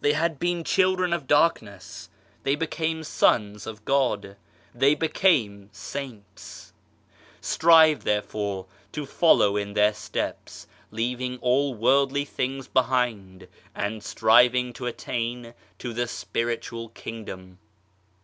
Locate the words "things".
12.24-12.68